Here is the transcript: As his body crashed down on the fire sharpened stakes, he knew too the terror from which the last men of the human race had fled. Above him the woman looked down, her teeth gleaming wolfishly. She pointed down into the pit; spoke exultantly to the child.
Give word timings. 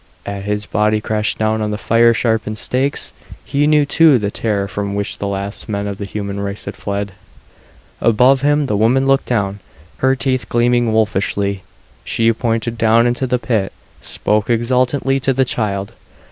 As 0.25 0.45
his 0.45 0.65
body 0.65 0.99
crashed 0.99 1.37
down 1.37 1.61
on 1.61 1.69
the 1.69 1.77
fire 1.77 2.11
sharpened 2.11 2.57
stakes, 2.57 3.13
he 3.45 3.67
knew 3.67 3.85
too 3.85 4.17
the 4.17 4.31
terror 4.31 4.67
from 4.67 4.95
which 4.95 5.19
the 5.19 5.27
last 5.27 5.69
men 5.69 5.85
of 5.85 5.99
the 5.99 6.05
human 6.05 6.39
race 6.39 6.65
had 6.65 6.75
fled. 6.75 7.11
Above 8.01 8.41
him 8.41 8.65
the 8.65 8.75
woman 8.75 9.05
looked 9.05 9.27
down, 9.27 9.59
her 9.97 10.15
teeth 10.15 10.49
gleaming 10.49 10.91
wolfishly. 10.91 11.61
She 12.03 12.33
pointed 12.33 12.79
down 12.79 13.05
into 13.05 13.27
the 13.27 13.37
pit; 13.37 13.73
spoke 14.01 14.49
exultantly 14.49 15.19
to 15.19 15.33
the 15.33 15.45
child. 15.45 15.93